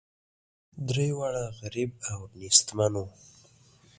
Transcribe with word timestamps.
درې 0.89 1.07
واړه 1.17 1.45
غریب 1.59 1.91
او 2.11 2.19
نیستمن 2.39 2.93
وه. 3.01 3.07